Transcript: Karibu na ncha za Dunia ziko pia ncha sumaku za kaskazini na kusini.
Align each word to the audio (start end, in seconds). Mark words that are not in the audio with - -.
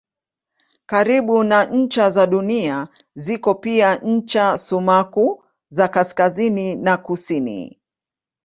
Karibu 0.85 1.43
na 1.43 1.59
ncha 1.65 2.09
za 2.11 2.27
Dunia 2.27 2.87
ziko 3.15 3.55
pia 3.55 3.95
ncha 3.95 4.57
sumaku 4.57 5.43
za 5.71 5.87
kaskazini 5.87 6.75
na 6.75 6.97
kusini. 6.97 7.79